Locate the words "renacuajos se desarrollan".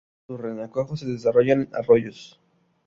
0.41-1.61